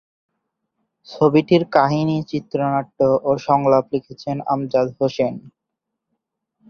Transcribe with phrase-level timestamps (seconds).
[1.09, 5.33] ছবিটির কাহিনী, চিত্রনাট্য ও সংলাপ লিখেছেন আমজাদ হোসেন।